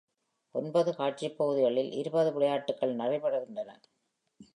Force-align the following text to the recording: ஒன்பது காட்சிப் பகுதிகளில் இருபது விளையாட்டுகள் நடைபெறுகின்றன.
ஒன்பது 0.55 0.95
காட்சிப் 0.95 1.37
பகுதிகளில் 1.37 1.91
இருபது 1.91 2.33
விளையாட்டுகள் 2.33 2.95
நடைபெறுகின்றன. 2.95 3.69